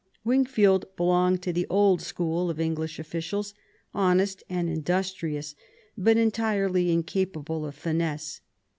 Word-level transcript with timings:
Wingfield 0.23 0.87
belonged 0.95 1.43
to 1.43 1.53
the 1.53 1.67
old 1.69 2.01
school 2.01 2.49
of 2.49 2.59
English 2.59 2.97
officials, 2.97 3.53
honest 3.93 4.41
and 4.49 4.67
industrious, 4.67 5.53
but 5.95 6.17
entirely 6.17 6.89
incapable 6.91 7.63
oi 7.63 7.69
finesse. 7.69 8.41